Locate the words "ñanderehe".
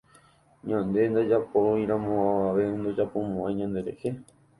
3.59-4.09